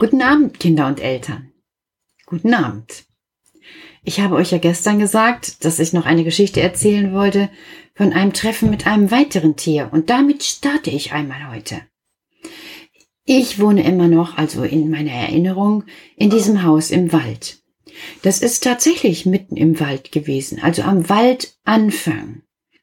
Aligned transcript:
Guten 0.00 0.22
Abend, 0.22 0.58
Kinder 0.58 0.86
und 0.86 0.98
Eltern. 0.98 1.52
Guten 2.24 2.54
Abend. 2.54 3.04
Ich 4.02 4.18
habe 4.20 4.36
euch 4.36 4.50
ja 4.50 4.56
gestern 4.56 4.98
gesagt, 4.98 5.62
dass 5.62 5.78
ich 5.78 5.92
noch 5.92 6.06
eine 6.06 6.24
Geschichte 6.24 6.62
erzählen 6.62 7.12
wollte 7.12 7.50
von 7.94 8.14
einem 8.14 8.32
Treffen 8.32 8.70
mit 8.70 8.86
einem 8.86 9.10
weiteren 9.10 9.56
Tier 9.56 9.90
und 9.92 10.08
damit 10.08 10.42
starte 10.42 10.88
ich 10.88 11.12
einmal 11.12 11.52
heute. 11.52 11.82
Ich 13.26 13.60
wohne 13.60 13.84
immer 13.84 14.08
noch, 14.08 14.38
also 14.38 14.62
in 14.62 14.88
meiner 14.88 15.10
Erinnerung, 15.12 15.84
in 16.16 16.30
diesem 16.30 16.62
Haus 16.62 16.90
im 16.90 17.12
Wald. 17.12 17.58
Das 18.22 18.40
ist 18.40 18.64
tatsächlich 18.64 19.26
mitten 19.26 19.58
im 19.58 19.80
Wald 19.80 20.12
gewesen, 20.12 20.60
also 20.62 20.80
am 20.80 21.10
Waldanfang. 21.10 22.40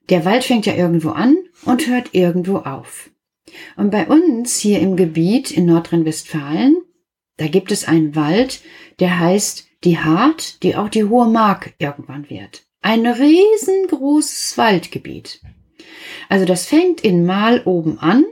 Der 0.10 0.24
Wald 0.24 0.44
fängt 0.44 0.68
ja 0.68 0.76
irgendwo 0.76 1.10
an 1.10 1.36
und 1.66 1.88
hört 1.88 2.14
irgendwo 2.14 2.58
auf. 2.58 3.10
Und 3.76 3.90
bei 3.90 4.06
uns 4.06 4.60
hier 4.60 4.82
im 4.82 4.96
Gebiet 4.96 5.50
in 5.50 5.66
Nordrhein-Westfalen 5.66 6.84
da 7.38 7.48
gibt 7.48 7.72
es 7.72 7.88
einen 7.88 8.16
Wald, 8.16 8.62
der 9.00 9.20
heißt 9.20 9.68
die 9.84 10.00
Hart, 10.00 10.64
die 10.64 10.76
auch 10.76 10.90
die 10.90 11.06
Hohe 11.06 11.28
Mark 11.28 11.74
irgendwann 11.78 12.30
wird. 12.30 12.64
Ein 12.82 13.06
riesengroßes 13.06 14.58
Waldgebiet. 14.58 15.42
Also 16.30 16.46
das 16.46 16.66
fängt 16.66 17.02
in 17.02 17.26
Mal 17.26 17.62
oben 17.66 18.00
an. 18.00 18.26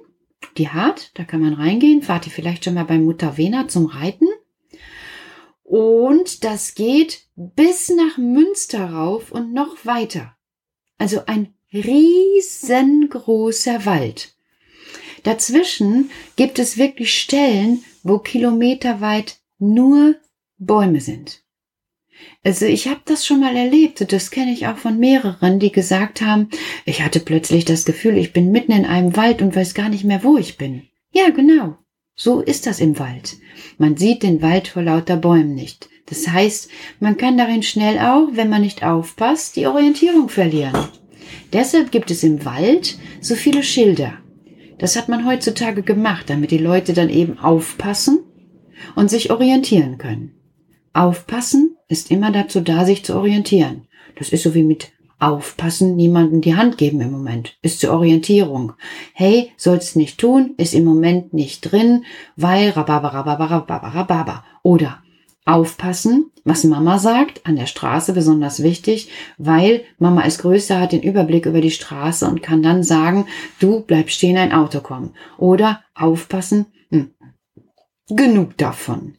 Die 0.58 0.70
Hart, 0.70 1.12
da 1.16 1.24
kann 1.24 1.42
man 1.42 1.54
reingehen. 1.54 2.02
Fahrt 2.02 2.26
ihr 2.28 2.32
vielleicht 2.32 2.64
schon 2.64 2.76
mal 2.76 2.86
bei 2.86 2.98
Mutter 2.98 3.38
Wena 3.38 3.68
zum 3.68 3.86
Reiten. 3.86 4.28
Und 5.64 6.44
das 6.44 6.76
geht 6.76 7.24
bis 7.36 7.90
nach 7.90 8.18
Münster 8.18 8.92
rauf 8.92 9.32
und 9.32 9.54
noch 9.54 9.86
weiter. 9.86 10.36
Also 10.98 11.22
ein 11.26 11.54
riesengroßer 11.74 13.86
Wald. 13.86 14.36
Dazwischen 15.24 16.12
gibt 16.36 16.60
es 16.60 16.78
wirklich 16.78 17.20
Stellen, 17.20 17.84
wo 18.06 18.20
kilometerweit 18.20 19.40
nur 19.58 20.16
Bäume 20.58 21.02
sind. 21.02 21.42
Also 22.44 22.66
ich 22.66 22.88
habe 22.88 23.02
das 23.04 23.26
schon 23.26 23.42
mal 23.42 23.58
erlebt 23.58 24.14
das 24.14 24.32
kenne 24.32 24.54
ich 24.54 24.68
auch 24.68 24.78
von 24.78 25.00
mehreren, 25.00 25.60
die 25.60 25.72
gesagt 25.72 26.22
haben, 26.22 26.50
ich 26.86 27.02
hatte 27.02 27.20
plötzlich 27.20 27.66
das 27.66 27.84
Gefühl, 27.84 28.18
ich 28.18 28.32
bin 28.32 28.52
mitten 28.52 28.72
in 28.72 28.86
einem 28.86 29.18
Wald 29.18 29.42
und 29.42 29.56
weiß 29.56 29.74
gar 29.74 29.90
nicht 29.90 30.06
mehr, 30.06 30.24
wo 30.24 30.38
ich 30.38 30.58
bin. 30.58 30.84
Ja, 31.12 31.32
genau. 31.32 31.78
So 32.16 32.42
ist 32.42 32.68
das 32.68 32.80
im 32.80 33.00
Wald. 33.00 33.38
Man 33.78 33.98
sieht 33.98 34.24
den 34.24 34.42
Wald 34.42 34.70
vor 34.70 34.84
lauter 34.84 35.18
Bäumen 35.18 35.56
nicht. 35.56 35.90
Das 36.06 36.28
heißt, 36.28 36.70
man 37.00 37.18
kann 37.18 37.38
darin 37.38 37.64
schnell 37.64 37.98
auch, 37.98 38.30
wenn 38.34 38.50
man 38.50 38.62
nicht 38.62 38.84
aufpasst, 38.84 39.56
die 39.56 39.66
Orientierung 39.66 40.30
verlieren. 40.30 40.88
Deshalb 41.52 41.92
gibt 41.92 42.12
es 42.12 42.24
im 42.24 42.46
Wald 42.46 42.98
so 43.20 43.34
viele 43.34 43.64
Schilder. 43.64 44.20
Das 44.78 44.96
hat 44.96 45.10
man 45.10 45.26
heutzutage 45.26 45.84
gemacht, 45.84 46.30
damit 46.30 46.52
die 46.52 46.58
Leute 46.58 46.94
dann 46.94 47.10
eben 47.10 47.40
aufpassen 47.40 48.20
und 48.96 49.10
sich 49.10 49.32
orientieren 49.32 49.98
können. 49.98 50.34
Aufpassen 50.94 51.78
ist 51.88 52.12
immer 52.12 52.32
dazu 52.32 52.62
da, 52.62 52.86
sich 52.86 53.04
zu 53.06 53.16
orientieren. 53.16 53.88
Das 54.18 54.30
ist 54.30 54.44
so 54.44 54.54
wie 54.54 54.64
mit 54.64 54.92
Aufpassen, 55.18 55.96
niemanden 55.96 56.42
die 56.42 56.56
Hand 56.56 56.78
geben 56.78 57.00
im 57.02 57.12
Moment. 57.12 57.58
Ist 57.62 57.80
zur 57.80 57.94
Orientierung. 57.94 58.74
Hey, 59.14 59.52
sollst 59.56 59.96
nicht 59.96 60.20
tun, 60.20 60.56
ist 60.58 60.74
im 60.74 60.84
Moment 60.84 61.34
nicht 61.34 61.62
drin, 61.62 62.04
weil 62.36 62.70
rababa, 62.70 64.44
Oder 64.62 65.02
aufpassen, 65.46 66.32
was 66.44 66.64
Mama 66.64 66.98
sagt, 66.98 67.46
an 67.46 67.56
der 67.56 67.68
Straße 67.68 68.14
besonders 68.14 68.64
wichtig, 68.64 69.10
weil 69.38 69.84
Mama 70.00 70.22
ist 70.22 70.40
größer, 70.40 70.80
hat 70.80 70.92
den 70.92 71.04
Überblick 71.04 71.46
über 71.46 71.62
die 71.62 71.72
Straße 71.72 72.28
und 72.28 72.42
kann 72.42 72.64
dann 72.64 72.84
sagen, 72.84 73.28
du 73.60 73.82
bleib 73.82 74.10
stehen, 74.10 74.38
ein 74.38 74.52
Auto 74.52 74.82
kommen. 74.82 75.14
Oder 75.38 75.84
aufpassen, 75.94 76.66
hm, 76.90 77.12
genug 78.10 78.58
davon. 78.58 79.18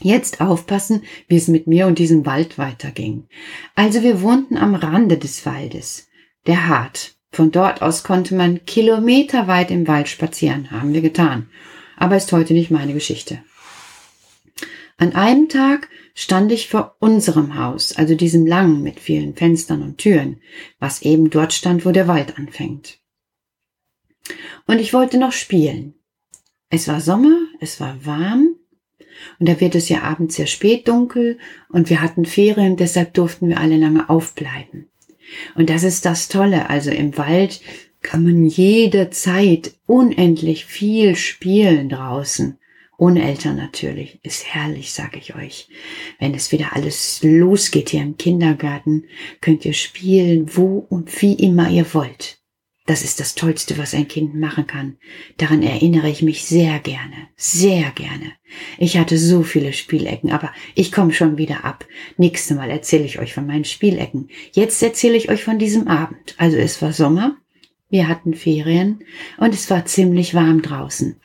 Jetzt 0.00 0.40
aufpassen, 0.40 1.02
wie 1.28 1.36
es 1.36 1.48
mit 1.48 1.66
mir 1.66 1.86
und 1.86 1.98
diesem 1.98 2.24
Wald 2.24 2.58
weiterging. 2.58 3.28
Also 3.74 4.02
wir 4.02 4.22
wohnten 4.22 4.56
am 4.56 4.74
Rande 4.74 5.18
des 5.18 5.44
Waldes, 5.44 6.08
der 6.46 6.68
Hart. 6.68 7.14
Von 7.30 7.50
dort 7.50 7.82
aus 7.82 8.02
konnte 8.02 8.34
man 8.34 8.64
kilometerweit 8.64 9.70
im 9.70 9.88
Wald 9.88 10.08
spazieren, 10.08 10.70
haben 10.70 10.92
wir 10.92 11.00
getan. 11.00 11.48
Aber 11.96 12.16
ist 12.16 12.32
heute 12.32 12.52
nicht 12.52 12.70
meine 12.70 12.94
Geschichte. 12.94 13.38
An 14.98 15.14
einem 15.14 15.48
Tag 15.48 15.88
stand 16.14 16.52
ich 16.52 16.68
vor 16.68 16.96
unserem 17.00 17.58
Haus, 17.58 17.96
also 17.96 18.14
diesem 18.14 18.46
langen 18.46 18.82
mit 18.82 19.00
vielen 19.00 19.34
Fenstern 19.34 19.82
und 19.82 19.98
Türen, 19.98 20.40
was 20.78 21.02
eben 21.02 21.30
dort 21.30 21.52
stand, 21.52 21.84
wo 21.84 21.90
der 21.90 22.08
Wald 22.08 22.38
anfängt. 22.38 22.98
Und 24.66 24.78
ich 24.78 24.92
wollte 24.92 25.18
noch 25.18 25.32
spielen. 25.32 25.94
Es 26.70 26.88
war 26.88 27.00
Sommer, 27.00 27.36
es 27.60 27.80
war 27.80 28.04
warm, 28.04 28.56
und 29.38 29.48
da 29.48 29.60
wird 29.60 29.74
es 29.74 29.88
ja 29.88 30.02
abends 30.02 30.36
sehr 30.36 30.46
spät 30.46 30.88
dunkel, 30.88 31.38
und 31.68 31.90
wir 31.90 32.00
hatten 32.00 32.24
Ferien, 32.24 32.76
deshalb 32.76 33.14
durften 33.14 33.48
wir 33.48 33.58
alle 33.58 33.76
lange 33.76 34.08
aufbleiben. 34.08 34.88
Und 35.54 35.70
das 35.70 35.82
ist 35.82 36.04
das 36.04 36.28
Tolle, 36.28 36.70
also 36.70 36.90
im 36.90 37.16
Wald 37.16 37.60
kann 38.02 38.24
man 38.24 38.44
jederzeit 38.44 39.74
unendlich 39.86 40.64
viel 40.64 41.16
spielen 41.16 41.88
draußen. 41.88 42.58
Ohne 42.98 43.22
Eltern 43.24 43.56
natürlich. 43.56 44.20
Ist 44.22 44.54
herrlich, 44.54 44.92
sage 44.92 45.18
ich 45.18 45.34
euch. 45.34 45.68
Wenn 46.18 46.34
es 46.34 46.52
wieder 46.52 46.74
alles 46.74 47.20
losgeht 47.22 47.90
hier 47.90 48.02
im 48.02 48.16
Kindergarten, 48.16 49.04
könnt 49.40 49.64
ihr 49.64 49.72
spielen, 49.72 50.56
wo 50.56 50.78
und 50.88 51.20
wie 51.22 51.34
immer 51.34 51.70
ihr 51.70 51.92
wollt. 51.94 52.42
Das 52.86 53.04
ist 53.04 53.20
das 53.20 53.36
Tollste, 53.36 53.78
was 53.78 53.94
ein 53.94 54.08
Kind 54.08 54.34
machen 54.34 54.66
kann. 54.66 54.96
Daran 55.36 55.62
erinnere 55.62 56.10
ich 56.10 56.20
mich 56.22 56.44
sehr 56.44 56.80
gerne, 56.80 57.28
sehr 57.36 57.90
gerne. 57.92 58.32
Ich 58.76 58.98
hatte 58.98 59.18
so 59.18 59.44
viele 59.44 59.72
Spielecken, 59.72 60.32
aber 60.32 60.52
ich 60.74 60.90
komme 60.90 61.12
schon 61.12 61.38
wieder 61.38 61.64
ab. 61.64 61.86
Nächstes 62.16 62.56
Mal 62.56 62.70
erzähle 62.70 63.04
ich 63.04 63.20
euch 63.20 63.34
von 63.34 63.46
meinen 63.46 63.64
Spielecken. 63.64 64.28
Jetzt 64.50 64.82
erzähle 64.82 65.16
ich 65.16 65.30
euch 65.30 65.44
von 65.44 65.60
diesem 65.60 65.86
Abend. 65.86 66.34
Also 66.38 66.56
es 66.56 66.82
war 66.82 66.92
Sommer, 66.92 67.36
wir 67.92 68.08
hatten 68.08 68.32
Ferien 68.32 69.04
und 69.36 69.52
es 69.52 69.68
war 69.68 69.84
ziemlich 69.84 70.34
warm 70.34 70.62
draußen. 70.62 71.16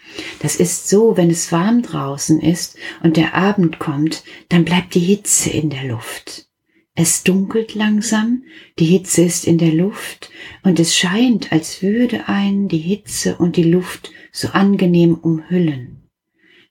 Das 0.42 0.58
ist 0.58 0.90
so, 0.90 1.16
wenn 1.16 1.30
es 1.30 1.54
warm 1.54 1.82
draußen 1.82 2.42
ist 2.42 2.78
und 3.02 3.16
der 3.16 3.36
Abend 3.36 3.80
kommt, 3.80 4.26
dann 4.50 4.66
bleibt 4.66 4.94
die 4.94 5.00
Hitze 5.00 5.50
in 5.50 5.70
der 5.70 5.86
Luft. 5.86 6.50
Es 6.94 7.24
dunkelt 7.24 7.74
langsam, 7.74 8.44
die 8.80 8.86
Hitze 8.86 9.22
ist 9.22 9.46
in 9.46 9.58
der 9.58 9.72
Luft 9.72 10.30
und 10.62 10.78
es 10.78 10.94
scheint, 10.94 11.54
als 11.54 11.82
würde 11.82 12.28
einen 12.28 12.68
die 12.68 12.80
Hitze 12.80 13.38
und 13.38 13.56
die 13.56 13.64
Luft 13.64 14.12
so 14.34 14.50
angenehm 14.50 15.16
umhüllen. 15.16 16.10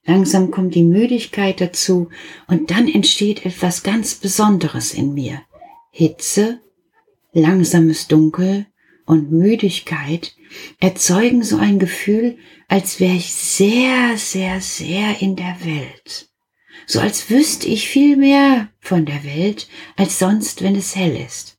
Langsam 0.05 0.51
kommt 0.51 0.75
die 0.75 0.83
Müdigkeit 0.83 1.59
dazu 1.59 2.09
und 2.47 2.69
dann 2.69 2.87
entsteht 2.87 3.47
etwas 3.47 3.81
ganz 3.81 4.13
Besonderes 4.13 4.93
in 4.93 5.15
mir. 5.15 5.41
Hitze, 5.89 6.59
langsames 7.33 8.07
Dunkel, 8.07 8.67
und 9.07 9.31
Müdigkeit 9.31 10.35
erzeugen 10.79 11.41
so 11.41 11.57
ein 11.57 11.79
Gefühl, 11.79 12.37
als 12.67 12.99
wäre 12.99 13.15
ich 13.15 13.33
sehr, 13.33 14.17
sehr, 14.17 14.61
sehr 14.61 15.21
in 15.21 15.35
der 15.35 15.57
Welt. 15.63 16.29
So 16.85 16.99
als 16.99 17.29
wüsste 17.29 17.67
ich 17.67 17.87
viel 17.87 18.17
mehr 18.17 18.69
von 18.79 19.05
der 19.05 19.23
Welt 19.23 19.69
als 19.95 20.19
sonst, 20.19 20.61
wenn 20.61 20.75
es 20.75 20.95
hell 20.95 21.15
ist. 21.15 21.57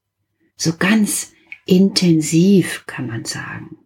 So 0.57 0.75
ganz 0.79 1.33
intensiv 1.65 2.85
kann 2.87 3.07
man 3.07 3.25
sagen. 3.25 3.79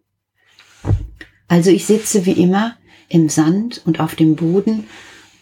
Also 1.47 1.71
ich 1.71 1.85
sitze 1.85 2.25
wie 2.25 2.31
immer 2.31 2.77
im 3.07 3.29
Sand 3.29 3.81
und 3.85 3.99
auf 3.99 4.15
dem 4.15 4.35
Boden 4.35 4.87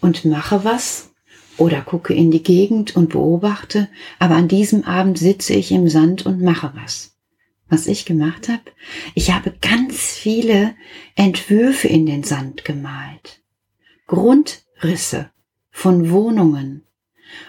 und 0.00 0.24
mache 0.24 0.64
was 0.64 1.10
oder 1.56 1.80
gucke 1.80 2.14
in 2.14 2.30
die 2.30 2.42
Gegend 2.42 2.94
und 2.94 3.10
beobachte, 3.10 3.88
aber 4.20 4.36
an 4.36 4.48
diesem 4.48 4.84
Abend 4.84 5.18
sitze 5.18 5.54
ich 5.54 5.72
im 5.72 5.88
Sand 5.88 6.24
und 6.24 6.40
mache 6.40 6.72
was 6.74 7.11
was 7.72 7.86
ich 7.86 8.04
gemacht 8.04 8.50
habe? 8.50 8.70
Ich 9.14 9.32
habe 9.32 9.54
ganz 9.62 9.96
viele 9.96 10.76
Entwürfe 11.14 11.88
in 11.88 12.04
den 12.04 12.22
Sand 12.22 12.66
gemalt. 12.66 13.40
Grundrisse 14.06 15.30
von 15.70 16.10
Wohnungen 16.10 16.84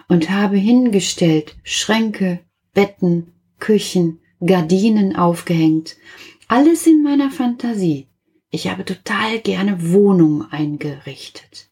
und 0.08 0.30
habe 0.30 0.56
hingestellt 0.56 1.58
Schränke, 1.64 2.40
Betten, 2.74 3.34
Küchen, 3.60 4.22
Gardinen 4.40 5.18
aufgehängt. 5.18 5.98
Alles 6.48 6.88
in 6.88 7.04
meiner 7.04 7.30
Fantasie. 7.30 8.08
Ich 8.50 8.70
habe 8.70 8.86
total 8.86 9.40
gerne 9.40 9.92
Wohnungen 9.92 10.50
eingerichtet. 10.50 11.70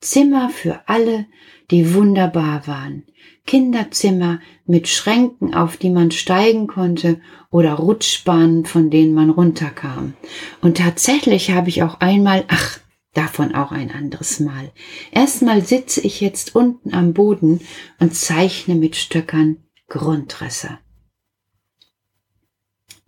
Zimmer 0.00 0.48
für 0.48 0.88
alle, 0.88 1.26
die 1.72 1.94
wunderbar 1.94 2.66
waren. 2.66 3.04
Kinderzimmer 3.46 4.40
mit 4.66 4.86
Schränken, 4.86 5.54
auf 5.54 5.76
die 5.76 5.90
man 5.90 6.12
steigen 6.12 6.68
konnte 6.68 7.20
oder 7.50 7.74
Rutschbahnen, 7.74 8.66
von 8.66 8.90
denen 8.90 9.14
man 9.14 9.30
runterkam. 9.30 10.14
Und 10.60 10.76
tatsächlich 10.76 11.50
habe 11.50 11.68
ich 11.68 11.82
auch 11.82 12.00
einmal, 12.00 12.44
ach, 12.48 12.78
davon 13.14 13.54
auch 13.54 13.72
ein 13.72 13.90
anderes 13.90 14.38
Mal. 14.38 14.70
Erstmal 15.10 15.64
sitze 15.64 16.00
ich 16.02 16.20
jetzt 16.20 16.54
unten 16.54 16.94
am 16.94 17.14
Boden 17.14 17.60
und 17.98 18.14
zeichne 18.14 18.74
mit 18.74 18.94
Stöckern 18.94 19.56
Grundrisse. 19.88 20.78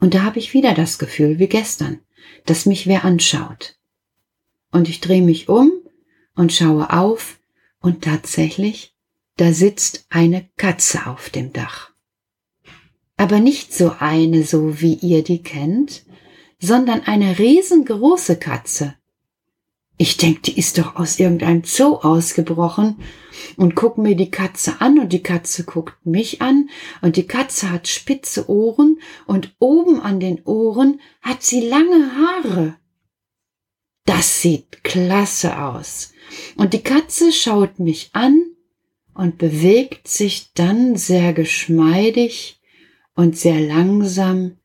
Und 0.01 0.15
da 0.15 0.23
habe 0.23 0.39
ich 0.39 0.53
wieder 0.53 0.75
das 0.75 0.99
Gefühl 0.99 1.39
wie 1.39 1.47
gestern, 1.47 2.01
dass 2.45 2.67
mich 2.67 2.87
wer 2.87 3.05
anschaut. 3.05 3.77
Und 4.71 4.89
ich 4.89 5.01
drehe 5.01 5.23
mich 5.23 5.49
um 5.49 5.71
und 6.35 6.53
schaue 6.53 6.91
auf 6.93 7.39
und 7.85 8.03
tatsächlich, 8.03 8.95
da 9.37 9.53
sitzt 9.53 10.07
eine 10.09 10.49
Katze 10.57 11.07
auf 11.07 11.29
dem 11.29 11.53
Dach. 11.53 11.91
Aber 13.19 13.41
nicht 13.41 13.75
so 13.75 13.93
eine, 13.99 14.43
so 14.43 14.81
wie 14.81 14.95
ihr 14.95 15.23
die 15.23 15.43
kennt, 15.43 16.07
sondern 16.59 17.03
eine 17.03 17.39
riesengroße 17.39 18.37
Katze. 18.37 18.95
Ich 19.99 20.17
denk, 20.17 20.45
die 20.45 20.59
ist 20.59 20.79
doch 20.79 20.97
aus 20.97 21.21
irgendeinem 21.21 21.63
Zoo 21.65 21.97
ausgebrochen 21.97 22.97
und 23.59 23.77
guck 23.77 23.99
mir 23.99 24.17
die 24.17 24.31
Katze 24.31 24.81
an 24.81 24.99
und 24.99 25.13
die 25.13 25.23
Katze 25.23 25.65
guckt 25.65 26.07
mich 26.07 26.41
an 26.41 26.71
und 27.03 27.17
die 27.17 27.27
Katze 27.27 27.71
hat 27.71 27.87
spitze 27.87 28.49
Ohren 28.49 28.99
und 29.27 29.55
oben 29.59 30.01
an 30.01 30.21
den 30.21 30.43
Ohren 30.45 31.03
hat 31.21 31.43
sie 31.43 31.61
lange 31.61 32.13
Haare. 32.17 32.77
Das 34.05 34.43
sieht 34.43 34.85
klasse 34.85 35.59
aus. 35.63 36.13
Und 36.57 36.75
die 36.75 36.83
Katze 36.83 37.33
schaut 37.33 37.79
mich 37.79 38.11
an 38.13 38.45
und 39.15 39.39
bewegt 39.39 40.09
sich 40.09 40.53
dann 40.55 40.97
sehr 40.97 41.33
geschmeidig 41.33 42.61
und 43.15 43.37
sehr 43.39 43.61
langsam 43.61 44.57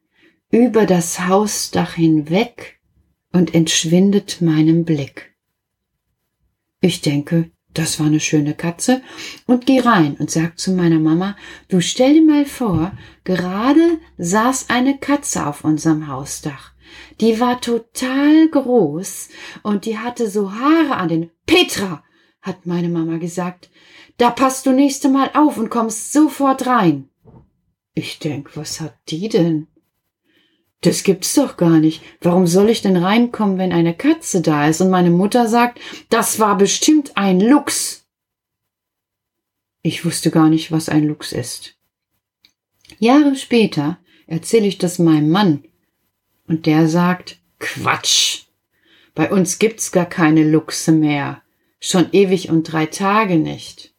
über 0.51 0.86
das 0.86 1.27
Hausdach 1.27 1.94
hinweg 1.94 2.80
und 3.31 3.53
entschwindet 3.53 4.41
meinem 4.41 4.83
Blick. 4.83 5.36
Ich 6.81 7.01
denke, 7.01 7.51
das 7.74 8.00
war 8.00 8.07
eine 8.07 8.19
schöne 8.19 8.56
Katze 8.56 9.03
und 9.45 9.68
geh 9.68 9.80
rein 9.80 10.15
und 10.18 10.31
sag 10.31 10.57
zu 10.57 10.71
meiner 10.71 11.00
Mama, 11.00 11.38
du 11.68 11.81
stell 11.81 12.13
dir 12.15 12.25
mal 12.25 12.45
vor, 12.45 12.91
gerade 13.24 14.00
saß 14.18 14.69
eine 14.69 14.97
Katze 14.97 15.45
auf 15.45 15.63
unserem 15.63 16.07
Hausdach. 16.07 16.74
Die 17.21 17.39
war 17.39 17.60
total 17.60 18.48
groß 18.48 19.30
und 19.63 19.86
die 19.86 19.98
hatte 19.98 20.30
so 20.30 20.54
Haare 20.54 20.95
an 20.95 21.10
den 21.10 21.31
Petra, 21.45 22.04
hat 22.42 22.66
meine 22.66 22.89
Mama 22.89 23.18
gesagt, 23.18 23.69
da 24.18 24.30
passt 24.30 24.66
du 24.66 24.71
nächste 24.71 25.10
Mal 25.10 25.31
auf 25.33 25.57
und 25.57 25.69
kommst 25.69 26.13
sofort 26.13 26.66
rein. 26.66 27.10
Ich 27.94 28.19
denk, 28.19 28.56
was 28.56 28.80
hat 28.80 28.95
die 29.10 29.27
denn? 29.27 29.68
Das 30.81 31.04
gibt's 31.04 31.33
doch 31.33 31.57
gar 31.57 31.80
nicht. 31.80 32.01
Warum 32.21 32.48
soll 32.48 32.69
ich 32.69 32.81
denn 32.81 32.95
reinkommen, 32.95 33.57
wenn 33.57 33.74
eine 33.74 33.94
Katze 33.94 34.42
da 34.42 34.69
ist 34.69 34.80
und 34.80 34.89
meine 34.89 35.10
Mutter 35.10 35.48
sagt, 35.48 35.81
das 36.10 36.39
war 36.39 36.57
bestimmt 36.57 37.18
ein 37.18 37.42
Luchs? 37.42 38.06
Ich 39.81 40.06
wusste 40.06 40.31
gar 40.31 40.50
nicht, 40.50 40.72
was 40.72 40.88
ein 40.88 41.06
Luchs 41.06 41.33
ist. 41.33 41.75
Jahre 42.98 43.36
später 43.36 43.98
erzähle 44.27 44.68
ich 44.68 44.77
das 44.77 45.00
meinem 45.00 45.30
Mann 45.30 45.63
und 46.50 46.66
der 46.66 46.90
sagt, 46.90 47.38
Quatsch. 47.60 48.46
Bei 49.16 49.31
uns 49.31 49.60
gibt's 49.60 49.92
gar 49.92 50.06
keine 50.06 50.44
Luchse 50.44 50.92
mehr. 50.92 51.42
Schon 51.80 52.07
ewig 52.12 52.50
und 52.50 52.63
drei 52.63 52.88
Tage 52.88 53.38
nicht. 53.38 53.94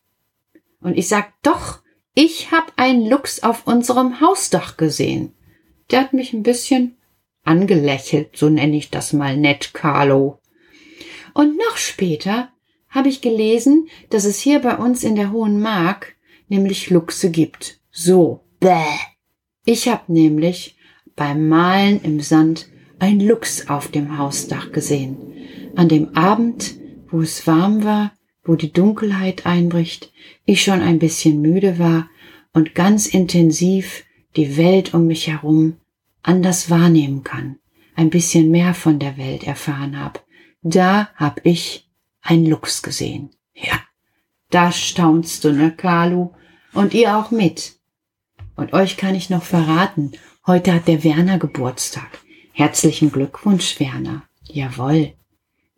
Und 0.81 0.99
ich 0.99 1.09
sag, 1.09 1.33
doch, 1.43 1.81
ich 2.15 2.51
hab 2.51 2.73
einen 2.77 3.09
Luchs 3.09 3.43
auf 3.43 3.67
unserem 3.67 4.21
Hausdach 4.21 4.77
gesehen. 4.77 5.33
Der 5.91 6.01
hat 6.01 6.13
mich 6.13 6.33
ein 6.33 6.43
bisschen 6.43 6.97
angelächelt, 7.45 8.37
so 8.37 8.49
nenne 8.49 8.77
ich 8.77 8.91
das 8.91 9.13
mal 9.13 9.37
nett, 9.37 9.73
Carlo. 9.73 10.41
Und 11.33 11.57
noch 11.57 11.77
später 11.77 12.51
habe 12.89 13.09
ich 13.09 13.21
gelesen, 13.21 13.89
dass 14.11 14.25
es 14.25 14.41
hier 14.41 14.59
bei 14.59 14.77
uns 14.77 15.05
in 15.05 15.15
der 15.15 15.31
Hohen 15.31 15.61
Mark 15.61 16.17
nämlich 16.49 16.91
Luchse 16.91 17.31
gibt. 17.31 17.79
So, 17.93 18.41
bäh. 18.59 18.99
Ich 19.65 19.89
habe 19.89 20.13
nämlich 20.13 20.77
beim 21.21 21.51
Malen 21.51 22.01
im 22.01 22.23
Sand 22.23 22.71
ein 22.99 23.21
Luchs 23.21 23.69
auf 23.69 23.89
dem 23.89 24.17
Hausdach 24.17 24.73
gesehen. 24.73 25.19
An 25.77 25.87
dem 25.87 26.17
Abend, 26.17 26.77
wo 27.11 27.21
es 27.21 27.47
warm 27.47 27.85
war, 27.85 28.13
wo 28.43 28.55
die 28.55 28.73
Dunkelheit 28.73 29.45
einbricht, 29.45 30.11
ich 30.47 30.65
schon 30.65 30.81
ein 30.81 30.99
bisschen 30.99 31.43
müde 31.43 31.79
war 31.79 32.09
und 32.55 32.75
ganz 32.75 33.07
intensiv 33.07 34.05
die 34.35 34.57
Welt 34.57 34.95
um 34.95 35.09
mich 35.09 35.27
herum 35.27 35.77
anders 36.23 36.71
wahrnehmen 36.71 37.23
kann, 37.23 37.59
ein 37.97 38.09
bisschen 38.09 38.51
mehr 38.51 38.73
von 38.73 38.99
der 38.99 39.19
Welt 39.19 39.45
erfahren 39.45 40.01
habe, 40.01 40.21
da 40.63 41.11
hab 41.17 41.45
ich 41.45 41.87
ein 42.23 42.47
Luchs 42.47 42.81
gesehen. 42.81 43.29
Ja, 43.53 43.79
da 44.49 44.73
staunst 44.73 45.45
du, 45.45 45.53
ne, 45.53 45.71
Carlo? 45.71 46.35
Und 46.73 46.95
ihr 46.95 47.15
auch 47.19 47.31
mit. 47.31 47.75
Und 48.57 48.73
euch 48.73 48.97
kann 48.97 49.15
ich 49.15 49.29
noch 49.29 49.43
verraten, 49.43 50.13
heute 50.47 50.75
hat 50.75 50.89
der 50.89 51.05
Werner 51.05 51.39
Geburtstag. 51.39 52.09
Herzlichen 52.53 53.13
Glückwunsch, 53.13 53.79
Werner. 53.81 54.25
Jawohl. 54.45 55.15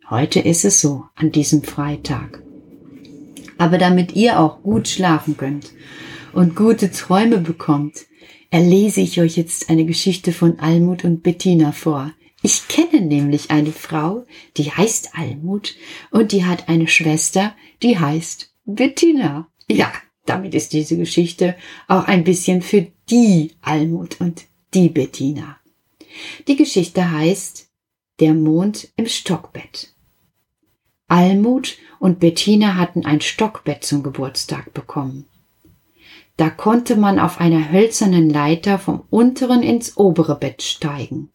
Heute 0.09 0.39
ist 0.39 0.65
es 0.65 0.81
so, 0.81 1.05
an 1.15 1.31
diesem 1.31 1.63
Freitag. 1.63 2.41
Aber 3.57 3.77
damit 3.77 4.15
ihr 4.15 4.39
auch 4.39 4.61
gut 4.63 4.87
schlafen 4.87 5.37
könnt 5.37 5.71
und 6.33 6.55
gute 6.55 6.91
Träume 6.91 7.37
bekommt, 7.37 8.05
erlese 8.49 9.01
ich 9.01 9.19
euch 9.19 9.37
jetzt 9.37 9.69
eine 9.69 9.85
Geschichte 9.85 10.31
von 10.31 10.59
Almut 10.59 11.03
und 11.03 11.23
Bettina 11.23 11.71
vor. 11.71 12.11
Ich 12.41 12.67
kenne 12.67 13.01
nämlich 13.01 13.51
eine 13.51 13.71
Frau, 13.71 14.25
die 14.57 14.71
heißt 14.71 15.11
Almut 15.15 15.75
und 16.11 16.31
die 16.31 16.45
hat 16.45 16.67
eine 16.67 16.87
Schwester, 16.87 17.55
die 17.81 17.97
heißt 17.97 18.53
Bettina. 18.65 19.47
Ja, 19.69 19.91
damit 20.25 20.53
ist 20.53 20.73
diese 20.73 20.97
Geschichte 20.97 21.55
auch 21.87 22.05
ein 22.05 22.23
bisschen 22.23 22.61
für 22.61 22.87
die 23.09 23.51
Almut 23.61 24.19
und 24.19 24.45
die 24.73 24.89
Bettina. 24.89 25.57
Die 26.47 26.55
Geschichte 26.55 27.11
heißt 27.11 27.69
Der 28.19 28.33
Mond 28.33 28.89
im 28.95 29.07
Stockbett. 29.07 29.93
Almut 31.07 31.77
und 31.99 32.19
Bettina 32.19 32.75
hatten 32.75 33.05
ein 33.05 33.21
Stockbett 33.21 33.83
zum 33.83 34.03
Geburtstag 34.03 34.73
bekommen. 34.73 35.25
Da 36.37 36.49
konnte 36.49 36.95
man 36.95 37.19
auf 37.19 37.39
einer 37.39 37.71
hölzernen 37.71 38.29
Leiter 38.29 38.79
vom 38.79 39.03
unteren 39.09 39.61
ins 39.61 39.97
obere 39.97 40.35
Bett 40.35 40.63
steigen. 40.63 41.29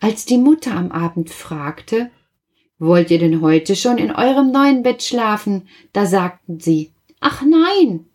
Als 0.00 0.24
die 0.24 0.38
Mutter 0.38 0.74
am 0.74 0.90
Abend 0.90 1.30
fragte, 1.30 2.10
Wollt 2.78 3.12
ihr 3.12 3.20
denn 3.20 3.42
heute 3.42 3.76
schon 3.76 3.96
in 3.96 4.10
eurem 4.10 4.50
neuen 4.50 4.82
Bett 4.82 5.04
schlafen? 5.04 5.68
Da 5.92 6.06
sagten 6.06 6.58
sie, 6.58 6.92
Ach 7.20 7.42
nein, 7.42 8.06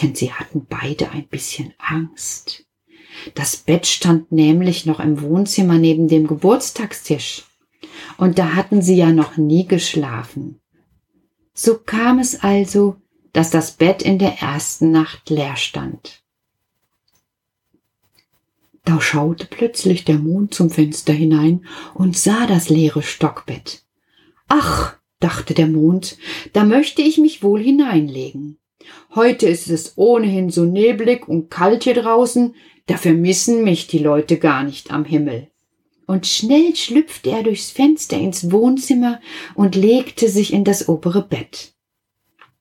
denn 0.00 0.14
sie 0.14 0.32
hatten 0.32 0.66
beide 0.68 1.10
ein 1.10 1.26
bisschen 1.26 1.74
Angst. 1.78 2.69
Das 3.34 3.56
Bett 3.56 3.86
stand 3.86 4.32
nämlich 4.32 4.86
noch 4.86 5.00
im 5.00 5.20
Wohnzimmer 5.20 5.78
neben 5.78 6.08
dem 6.08 6.26
Geburtstagstisch. 6.26 7.44
Und 8.16 8.38
da 8.38 8.54
hatten 8.54 8.82
sie 8.82 8.96
ja 8.96 9.12
noch 9.12 9.36
nie 9.36 9.66
geschlafen. 9.66 10.60
So 11.54 11.78
kam 11.78 12.18
es 12.18 12.42
also, 12.42 12.96
dass 13.32 13.50
das 13.50 13.72
Bett 13.72 14.02
in 14.02 14.18
der 14.18 14.40
ersten 14.40 14.90
Nacht 14.90 15.30
leer 15.30 15.56
stand. 15.56 16.22
Da 18.84 19.00
schaute 19.00 19.46
plötzlich 19.46 20.04
der 20.04 20.18
Mond 20.18 20.54
zum 20.54 20.70
Fenster 20.70 21.12
hinein 21.12 21.66
und 21.94 22.16
sah 22.16 22.46
das 22.46 22.70
leere 22.70 23.02
Stockbett. 23.02 23.84
Ach, 24.48 24.96
dachte 25.20 25.54
der 25.54 25.68
Mond, 25.68 26.16
da 26.54 26.64
möchte 26.64 27.02
ich 27.02 27.18
mich 27.18 27.42
wohl 27.42 27.60
hineinlegen. 27.60 28.58
Heute 29.14 29.46
ist 29.46 29.68
es 29.68 29.92
ohnehin 29.96 30.50
so 30.50 30.64
neblig 30.64 31.28
und 31.28 31.50
kalt 31.50 31.84
hier 31.84 31.94
draußen, 31.94 32.54
da 32.90 32.96
vermissen 32.96 33.62
mich 33.62 33.86
die 33.86 34.00
Leute 34.00 34.36
gar 34.36 34.64
nicht 34.64 34.90
am 34.90 35.04
Himmel. 35.04 35.46
Und 36.08 36.26
schnell 36.26 36.74
schlüpfte 36.74 37.30
er 37.30 37.44
durchs 37.44 37.70
Fenster 37.70 38.18
ins 38.18 38.50
Wohnzimmer 38.50 39.20
und 39.54 39.76
legte 39.76 40.28
sich 40.28 40.52
in 40.52 40.64
das 40.64 40.88
obere 40.88 41.22
Bett. 41.22 41.72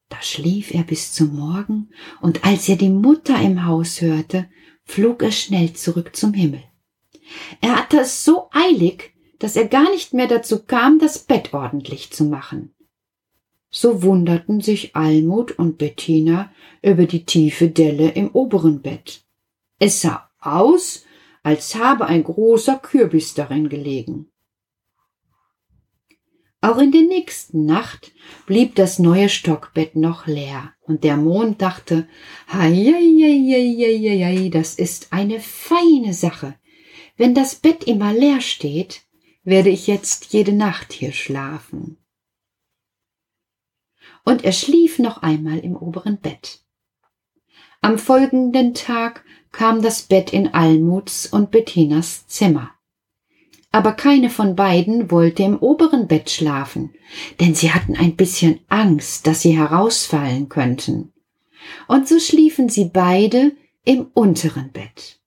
Da 0.08 0.22
schlief 0.22 0.72
er 0.72 0.84
bis 0.84 1.14
zum 1.14 1.36
Morgen, 1.36 1.90
und 2.22 2.46
als 2.46 2.70
er 2.70 2.76
die 2.76 2.92
Mutter 2.92 3.42
im 3.42 3.66
Haus 3.66 4.02
hörte, 4.02 4.48
flog 4.84 5.24
er 5.24 5.32
schnell 5.32 5.74
zurück 5.74 6.16
zum 6.16 6.36
Himmel. 6.36 6.62
Er 7.60 7.78
hatte 7.78 8.02
es 8.02 8.24
so 8.24 8.50
eilig, 8.52 9.16
dass 9.40 9.56
er 9.56 9.66
gar 9.66 9.90
nicht 9.90 10.14
mehr 10.14 10.28
dazu 10.28 10.64
kam, 10.64 11.00
das 11.00 11.18
Bett 11.18 11.56
ordentlich 11.56 12.12
zu 12.12 12.26
machen. 12.26 12.76
So 13.72 14.04
wunderten 14.04 14.62
sich 14.62 14.96
Almut 14.96 15.58
und 15.58 15.80
Bettina 15.80 16.52
über 16.84 17.08
die 17.08 17.26
tiefe 17.26 17.68
Delle 17.68 18.10
im 18.10 18.30
oberen 18.30 18.84
Bett. 18.84 19.24
Es 19.80 20.02
sah 20.02 20.30
aus, 20.40 21.06
als 21.42 21.76
habe 21.76 22.06
ein 22.06 22.24
großer 22.24 22.78
Kürbis 22.78 23.34
darin 23.34 23.70
gelegen. 23.70 24.30
Auch 26.62 26.78
in 26.78 26.92
der 26.92 27.04
nächsten 27.04 27.66
Nacht 27.66 28.12
blieb 28.46 28.76
das 28.76 29.00
neue 29.00 29.30
Stockbett 29.30 29.96
noch 29.96 30.28
leer, 30.28 30.74
und 30.82 31.06
der 31.06 31.16
Mond 31.16 31.62
dachte, 31.62 32.10
hei, 32.52 34.50
das 34.52 34.76
ist 34.76 35.14
eine 35.14 35.40
feine 35.40 36.14
Sache. 36.14 36.56
Wenn 37.16 37.34
das 37.34 37.56
Bett 37.56 37.86
immer 37.86 38.12
leer 38.14 38.42
steht, 38.42 39.04
werde 39.44 39.70
ich 39.70 39.88
jetzt 39.88 40.34
jede 40.34 40.52
Nacht 40.52 40.92
hier 40.92 41.14
schlafen. 41.14 41.98
Und 44.26 44.44
er 44.44 44.52
schlief 44.52 45.00
noch 45.00 45.22
einmal 45.22 45.60
im 45.60 45.78
oberen 45.78 46.20
Bett. 46.20 46.62
Am 47.82 47.98
folgenden 47.98 48.74
Tag 48.74 49.24
kam 49.52 49.82
das 49.82 50.04
Bett 50.04 50.34
in 50.34 50.54
Almuts 50.54 51.26
und 51.28 51.50
Bettinas 51.52 52.28
Zimmer. 52.28 52.72
aber 53.72 53.94
keine 53.94 54.30
von 54.30 54.56
beiden 54.56 55.12
wollte 55.12 55.44
im 55.44 55.58
oberen 55.58 56.08
Bett 56.08 56.30
schlafen, 56.30 56.94
denn 57.40 57.54
sie 57.54 57.72
hatten 57.72 57.96
ein 57.96 58.16
bisschen 58.16 58.60
Angst, 58.68 59.28
dass 59.28 59.42
sie 59.42 59.56
herausfallen 59.56 60.50
könnten. 60.50 61.14
Und 61.88 62.08
so 62.08 62.20
schliefen 62.20 62.70
sie 62.70 62.86
beide 62.86 63.52
im 63.86 64.08
unteren 64.14 64.72
Bett. 64.72 65.20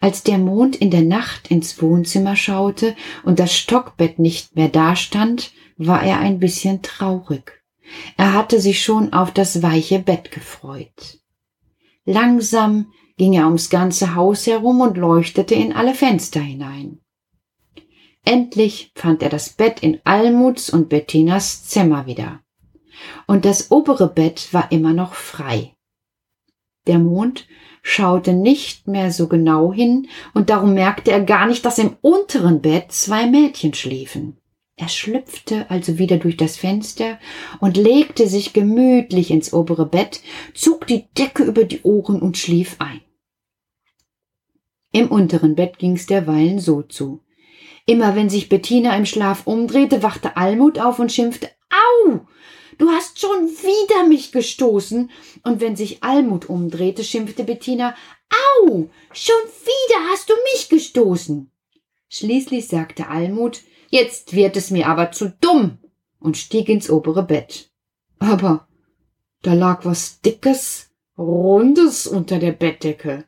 Als 0.00 0.22
der 0.22 0.38
Mond 0.38 0.76
in 0.76 0.90
der 0.90 1.02
Nacht 1.02 1.50
ins 1.50 1.80
Wohnzimmer 1.82 2.36
schaute 2.36 2.94
und 3.24 3.38
das 3.38 3.54
Stockbett 3.54 4.18
nicht 4.18 4.54
mehr 4.54 4.68
dastand, 4.68 5.52
war 5.76 6.02
er 6.02 6.20
ein 6.20 6.38
bisschen 6.38 6.82
traurig. 6.82 7.59
Er 8.16 8.34
hatte 8.34 8.60
sich 8.60 8.82
schon 8.82 9.12
auf 9.12 9.32
das 9.32 9.62
weiche 9.62 9.98
Bett 9.98 10.30
gefreut. 10.30 11.18
Langsam 12.04 12.92
ging 13.16 13.34
er 13.34 13.46
ums 13.46 13.70
ganze 13.70 14.14
Haus 14.14 14.46
herum 14.46 14.80
und 14.80 14.96
leuchtete 14.96 15.54
in 15.54 15.72
alle 15.72 15.94
Fenster 15.94 16.40
hinein. 16.40 17.00
Endlich 18.24 18.92
fand 18.94 19.22
er 19.22 19.28
das 19.28 19.50
Bett 19.50 19.82
in 19.82 20.00
Almuts 20.04 20.70
und 20.70 20.88
Bettinas 20.88 21.64
Zimmer 21.64 22.06
wieder. 22.06 22.40
Und 23.26 23.44
das 23.44 23.70
obere 23.70 24.08
Bett 24.08 24.52
war 24.52 24.72
immer 24.72 24.92
noch 24.92 25.14
frei. 25.14 25.74
Der 26.86 26.98
Mond 26.98 27.46
schaute 27.82 28.32
nicht 28.32 28.88
mehr 28.88 29.12
so 29.12 29.28
genau 29.28 29.72
hin, 29.72 30.08
und 30.34 30.50
darum 30.50 30.74
merkte 30.74 31.10
er 31.10 31.20
gar 31.20 31.46
nicht, 31.46 31.64
dass 31.64 31.78
im 31.78 31.96
unteren 32.00 32.60
Bett 32.60 32.92
zwei 32.92 33.26
Mädchen 33.26 33.74
schliefen. 33.74 34.39
Er 34.80 34.88
schlüpfte 34.88 35.70
also 35.70 35.98
wieder 35.98 36.16
durch 36.16 36.38
das 36.38 36.56
Fenster 36.56 37.18
und 37.60 37.76
legte 37.76 38.26
sich 38.26 38.54
gemütlich 38.54 39.30
ins 39.30 39.52
obere 39.52 39.84
Bett, 39.84 40.22
zog 40.54 40.86
die 40.86 41.04
Decke 41.18 41.44
über 41.44 41.64
die 41.64 41.82
Ohren 41.82 42.22
und 42.22 42.38
schlief 42.38 42.76
ein. 42.78 43.02
Im 44.90 45.08
unteren 45.08 45.54
Bett 45.54 45.78
ging's 45.78 46.06
derweilen 46.06 46.58
so 46.58 46.80
zu. 46.80 47.20
Immer 47.84 48.16
wenn 48.16 48.30
sich 48.30 48.48
Bettina 48.48 48.96
im 48.96 49.04
Schlaf 49.04 49.46
umdrehte, 49.46 50.02
wachte 50.02 50.38
Almut 50.38 50.78
auf 50.78 50.98
und 50.98 51.12
schimpfte 51.12 51.50
Au. 51.68 52.20
Du 52.78 52.88
hast 52.88 53.20
schon 53.20 53.48
wieder 53.48 54.08
mich 54.08 54.32
gestoßen. 54.32 55.10
Und 55.42 55.60
wenn 55.60 55.76
sich 55.76 56.02
Almut 56.02 56.48
umdrehte, 56.48 57.04
schimpfte 57.04 57.44
Bettina 57.44 57.94
Au. 58.62 58.88
Schon 59.12 59.42
wieder 59.44 60.10
hast 60.10 60.30
du 60.30 60.34
mich 60.54 60.70
gestoßen. 60.70 61.50
Schließlich 62.08 62.66
sagte 62.66 63.08
Almut 63.08 63.60
Jetzt 63.90 64.34
wird 64.34 64.56
es 64.56 64.70
mir 64.70 64.86
aber 64.86 65.10
zu 65.10 65.30
dumm 65.40 65.78
und 66.20 66.36
stieg 66.36 66.68
ins 66.68 66.88
obere 66.88 67.24
Bett. 67.24 67.70
Aber 68.20 68.68
da 69.42 69.52
lag 69.54 69.84
was 69.84 70.20
Dickes, 70.20 70.90
Rundes 71.18 72.06
unter 72.06 72.38
der 72.38 72.52
Bettdecke. 72.52 73.24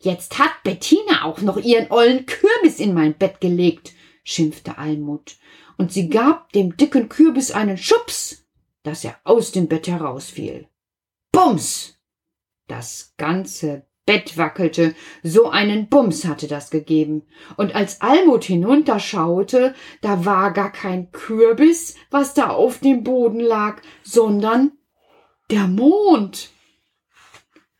Jetzt 0.00 0.38
hat 0.38 0.62
Bettina 0.62 1.24
auch 1.24 1.40
noch 1.40 1.56
ihren 1.56 1.90
ollen 1.90 2.24
Kürbis 2.24 2.78
in 2.78 2.94
mein 2.94 3.18
Bett 3.18 3.40
gelegt, 3.40 3.92
schimpfte 4.22 4.78
Almut, 4.78 5.36
und 5.76 5.92
sie 5.92 6.08
gab 6.08 6.52
dem 6.52 6.76
dicken 6.76 7.08
Kürbis 7.08 7.50
einen 7.50 7.76
Schubs, 7.76 8.46
dass 8.84 9.04
er 9.04 9.18
aus 9.24 9.50
dem 9.50 9.66
Bett 9.66 9.88
herausfiel. 9.88 10.68
Bums! 11.32 11.98
Das 12.68 13.14
ganze 13.16 13.87
Bett 14.08 14.38
wackelte, 14.38 14.94
so 15.22 15.50
einen 15.50 15.90
Bums 15.90 16.24
hatte 16.24 16.46
das 16.48 16.70
gegeben. 16.70 17.24
Und 17.58 17.74
als 17.74 18.00
Almut 18.00 18.42
hinunterschaute, 18.42 19.74
da 20.00 20.24
war 20.24 20.54
gar 20.54 20.72
kein 20.72 21.12
Kürbis, 21.12 21.94
was 22.10 22.32
da 22.32 22.48
auf 22.48 22.78
dem 22.78 23.04
Boden 23.04 23.40
lag, 23.40 23.82
sondern 24.02 24.72
der 25.50 25.66
Mond. 25.66 26.48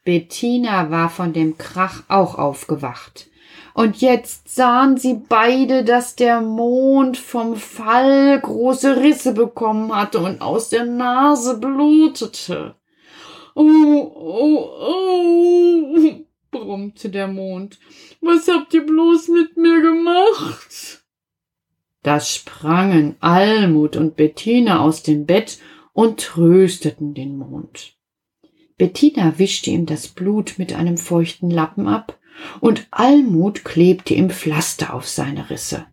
Bettina 0.05 0.91
war 0.91 1.09
von 1.09 1.33
dem 1.33 1.57
Krach 1.57 2.03
auch 2.09 2.35
aufgewacht. 2.35 3.31
Und 3.73 4.03
jetzt 4.03 4.55
sahen 4.55 4.99
sie 4.99 5.15
beide, 5.15 5.83
dass 5.83 6.15
der 6.15 6.43
Mond 6.43 7.17
vom 7.17 7.57
Fall 7.57 8.39
große 8.39 8.97
Risse 9.01 9.33
bekommen 9.33 9.97
hatte 9.97 10.19
und 10.19 10.43
aus 10.43 10.69
der 10.69 10.85
Nase 10.85 11.57
blutete. 11.57 12.78
Oh, 13.61 14.13
oh, 14.15 14.71
oh, 14.87 16.25
brummte 16.53 17.11
der 17.11 17.27
Mond. 17.27 17.81
Was 18.21 18.47
habt 18.47 18.73
ihr 18.73 18.87
bloß 18.87 19.27
mit 19.31 19.57
mir 19.57 19.83
gemacht? 19.83 21.03
Da 22.05 22.21
sprangen 22.21 23.17
Almut 23.19 23.97
und 23.97 24.15
Bettina 24.15 24.79
aus 24.79 25.03
dem 25.03 25.27
Bett 25.27 25.59
und 25.93 26.21
trösteten 26.21 27.15
den 27.15 27.37
Mond. 27.37 27.97
Bettina 28.77 29.41
wischte 29.41 29.71
ihm 29.71 29.87
das 29.87 30.07
Blut 30.07 30.55
mit 30.59 30.73
einem 30.73 30.97
feuchten 30.97 31.51
Lappen 31.51 31.89
ab, 31.89 32.17
und 32.61 32.87
Almut 32.93 33.65
klebte 33.65 34.15
ihm 34.15 34.31
Pflaster 34.31 34.95
auf 34.95 35.09
seine 35.09 35.51
Risse. 35.51 35.85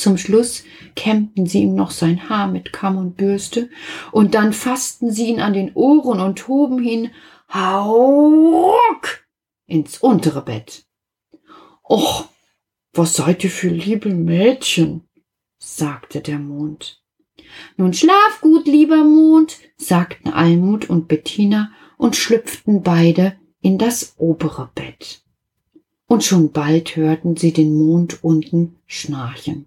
Zum 0.00 0.16
Schluss 0.16 0.64
kämmten 0.96 1.44
sie 1.44 1.60
ihm 1.60 1.74
noch 1.74 1.90
sein 1.90 2.30
Haar 2.30 2.48
mit 2.48 2.72
Kamm 2.72 2.96
und 2.96 3.18
Bürste, 3.18 3.68
und 4.12 4.34
dann 4.34 4.54
fassten 4.54 5.10
sie 5.10 5.26
ihn 5.26 5.40
an 5.40 5.52
den 5.52 5.74
Ohren 5.74 6.20
und 6.20 6.48
hoben 6.48 6.82
ihn 6.82 7.10
hauruck 7.52 9.26
ins 9.66 9.98
untere 9.98 10.40
Bett. 10.40 10.86
Och, 11.86 12.24
was 12.94 13.12
seid 13.12 13.44
ihr 13.44 13.50
für 13.50 13.68
liebe 13.68 14.08
Mädchen, 14.08 15.06
sagte 15.58 16.22
der 16.22 16.38
Mond. 16.38 17.02
Nun 17.76 17.92
schlaf 17.92 18.40
gut, 18.40 18.66
lieber 18.66 19.04
Mond, 19.04 19.58
sagten 19.76 20.30
Almut 20.30 20.88
und 20.88 21.08
Bettina 21.08 21.72
und 21.98 22.16
schlüpften 22.16 22.82
beide 22.82 23.36
in 23.60 23.76
das 23.76 24.14
obere 24.16 24.70
Bett. 24.74 25.22
Und 26.06 26.24
schon 26.24 26.52
bald 26.52 26.96
hörten 26.96 27.36
sie 27.36 27.52
den 27.52 27.76
Mond 27.76 28.24
unten 28.24 28.76
schnarchen. 28.86 29.66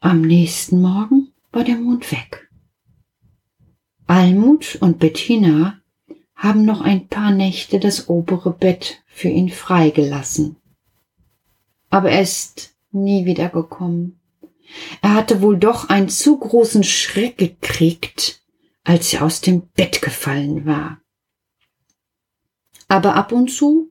Am 0.00 0.22
nächsten 0.22 0.80
Morgen 0.80 1.32
war 1.52 1.64
der 1.64 1.76
Mond 1.76 2.10
weg. 2.12 2.48
Almut 4.06 4.78
und 4.80 4.98
Bettina 4.98 5.80
haben 6.34 6.64
noch 6.64 6.80
ein 6.80 7.08
paar 7.08 7.30
Nächte 7.30 7.78
das 7.78 8.08
obere 8.08 8.52
Bett 8.52 9.02
für 9.06 9.28
ihn 9.28 9.50
freigelassen. 9.50 10.56
Aber 11.90 12.10
er 12.10 12.22
ist 12.22 12.74
nie 12.90 13.26
wiedergekommen. 13.26 14.18
Er 15.02 15.14
hatte 15.14 15.42
wohl 15.42 15.58
doch 15.58 15.88
einen 15.88 16.08
zu 16.08 16.38
großen 16.38 16.84
Schreck 16.84 17.38
gekriegt, 17.38 18.42
als 18.84 19.12
er 19.12 19.24
aus 19.24 19.40
dem 19.40 19.68
Bett 19.68 20.02
gefallen 20.02 20.66
war. 20.66 21.00
Aber 22.88 23.14
ab 23.14 23.32
und 23.32 23.50
zu 23.50 23.90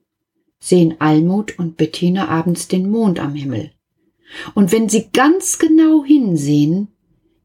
sehen 0.60 1.00
Almut 1.00 1.60
und 1.60 1.78
Bettina 1.78 2.30
abends 2.30 2.68
den 2.68 2.90
Mond 2.90 3.20
am 3.20 3.36
Himmel. 3.36 3.72
Und 4.56 4.72
wenn 4.72 4.90
sie 4.90 5.10
ganz 5.12 5.60
genau 5.60 6.04
hinsehen, 6.04 6.90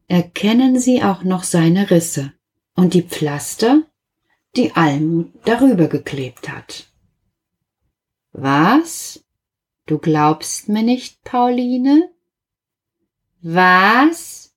erkennen 0.07 0.79
sie 0.79 1.03
auch 1.03 1.23
noch 1.23 1.43
seine 1.43 1.89
Risse 1.89 2.33
und 2.75 2.93
die 2.93 3.03
Pflaster, 3.03 3.83
die 4.55 4.73
Almut 4.73 5.31
darüber 5.45 5.87
geklebt 5.87 6.49
hat. 6.49 6.91
Was? 8.31 9.23
Du 9.85 9.99
glaubst 9.99 10.69
mir 10.69 10.83
nicht, 10.83 11.23
Pauline? 11.23 12.09
Was? 13.45 14.53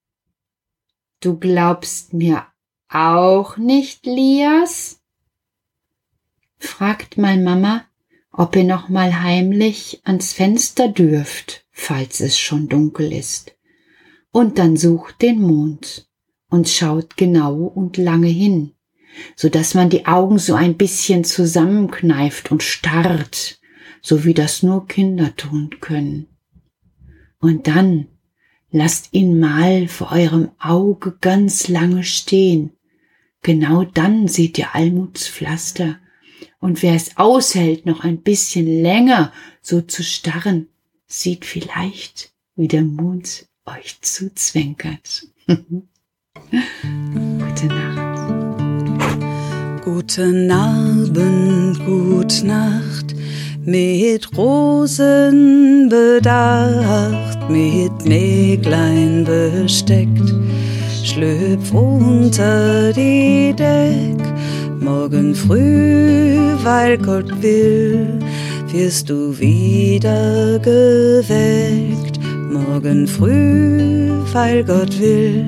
Du 1.19 1.41
glaubst 1.41 2.13
mir 2.13 2.47
auch 2.89 3.57
nicht, 3.57 4.07
Lias? 4.07 5.03
Fragt 6.59 7.19
mal 7.19 7.37
Mama, 7.37 7.85
ob 8.31 8.55
ihr 8.55 8.63
noch 8.63 8.89
mal 8.89 9.25
heimlich 9.25 10.03
ans 10.05 10.33
Fenster 10.33 10.87
dürft, 10.87 11.67
falls 11.73 12.21
es 12.21 12.39
schon 12.39 12.69
dunkel 12.69 13.13
ist. 13.13 13.57
Und 14.31 14.57
dann 14.57 14.77
sucht 14.77 15.21
den 15.21 15.41
Mond 15.41 16.09
und 16.49 16.69
schaut 16.69 17.17
genau 17.17 17.65
und 17.65 17.97
lange 17.97 18.29
hin, 18.29 18.77
so 19.35 19.49
dass 19.49 19.75
man 19.75 19.91
die 19.91 20.07
Augen 20.07 20.39
so 20.39 20.55
ein 20.55 20.77
bisschen 20.77 21.25
zusammenkneift 21.25 22.53
und 22.53 22.63
starrt, 22.63 23.59
so 24.01 24.23
wie 24.23 24.35
das 24.35 24.63
nur 24.63 24.87
Kinder 24.87 25.35
tun 25.35 25.71
können. 25.81 26.29
Und 27.41 27.67
dann 27.67 28.07
lasst 28.71 29.09
ihn 29.13 29.39
mal 29.39 29.89
vor 29.89 30.13
eurem 30.13 30.51
Auge 30.59 31.17
ganz 31.21 31.69
lange 31.69 32.05
stehen. 32.05 32.73
Genau 33.43 33.85
dann 33.85 34.29
seht 34.29 34.59
ihr 34.59 34.75
Almuts 34.75 35.29
Pflaster. 35.29 35.99
Und 36.59 36.83
wer 36.83 36.95
es 36.95 37.17
aushält, 37.17 37.87
noch 37.87 38.03
ein 38.03 38.23
bisschen 38.23 38.83
länger 38.83 39.33
so 39.63 39.81
zu 39.81 40.03
starren, 40.03 40.69
sieht 41.07 41.45
vielleicht, 41.45 42.33
wie 42.57 42.69
der 42.69 42.83
Mond 42.83 43.47
euch 43.65 44.01
zuzwinkert. 44.01 45.29
Gute 45.47 45.87
Nacht. 47.67 48.07
Guten 49.85 50.51
Abend, 50.51 51.79
gute 51.87 52.47
Nacht. 52.47 53.06
Mit 53.67 54.29
Rosen 54.39 55.89
bedacht, 55.89 57.51
mit 57.51 58.05
Näglein 58.05 59.25
besteckt, 59.25 60.33
schlüpf 61.03 61.73
unter 61.73 62.93
die 62.93 63.53
Deck, 63.59 64.23
morgen 64.79 65.35
früh, 65.35 66.55
weil 66.63 66.97
Gott 66.97 67.43
will, 67.43 68.07
wirst 68.73 69.11
du 69.11 69.37
wieder 69.37 70.61
geweckt, 70.61 72.21
morgen 72.53 73.09
früh, 73.09 74.11
weil 74.33 74.63
Gott 74.63 74.97
will, 75.01 75.45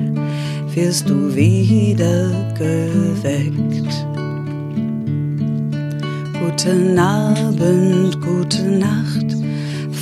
wirst 0.75 1.09
du 1.09 1.33
wieder 1.33 2.29
geweckt. 2.57 4.08
Guten 6.39 6.97
Abend, 6.97 8.19
gute 8.21 8.63
Nacht, 8.63 9.35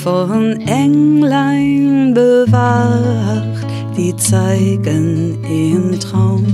von 0.03 0.61
Englein 0.61 2.13
bewacht, 2.13 3.65
die 3.97 4.15
zeigen 4.15 5.43
im 5.43 5.99
Traum. 5.99 6.45